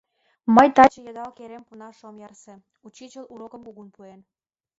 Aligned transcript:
Мый 0.55 0.67
таче 0.75 0.99
йыдал 1.03 1.29
керем 1.37 1.63
пунаш 1.67 1.99
ом 2.07 2.15
ярсе: 2.27 2.53
учичыл 2.85 3.25
урокым 3.33 3.61
кугун 3.63 3.87
пуэн. 3.95 4.21